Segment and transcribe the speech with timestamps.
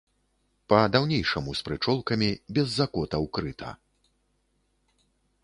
[0.71, 3.79] Па-даўнейшаму з прычолкамі, без закотаў крыта.